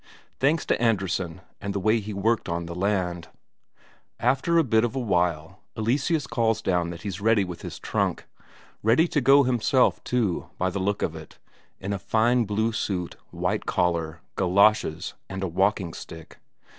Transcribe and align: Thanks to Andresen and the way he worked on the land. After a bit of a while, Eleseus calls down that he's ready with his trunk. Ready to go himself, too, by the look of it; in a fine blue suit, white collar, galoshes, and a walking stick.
Thanks 0.39 0.65
to 0.65 0.81
Andresen 0.81 1.41
and 1.61 1.75
the 1.75 1.79
way 1.79 1.99
he 1.99 2.11
worked 2.11 2.49
on 2.49 2.65
the 2.65 2.73
land. 2.73 3.27
After 4.19 4.57
a 4.57 4.63
bit 4.63 4.83
of 4.83 4.95
a 4.95 4.99
while, 4.99 5.59
Eleseus 5.77 6.25
calls 6.25 6.63
down 6.63 6.89
that 6.89 7.03
he's 7.03 7.21
ready 7.21 7.43
with 7.43 7.61
his 7.61 7.77
trunk. 7.77 8.25
Ready 8.81 9.07
to 9.09 9.21
go 9.21 9.43
himself, 9.43 10.03
too, 10.03 10.49
by 10.57 10.71
the 10.71 10.79
look 10.79 11.03
of 11.03 11.15
it; 11.15 11.37
in 11.79 11.93
a 11.93 11.99
fine 11.99 12.45
blue 12.45 12.71
suit, 12.73 13.15
white 13.29 13.67
collar, 13.67 14.21
galoshes, 14.35 15.13
and 15.29 15.43
a 15.43 15.47
walking 15.47 15.93
stick. 15.93 16.39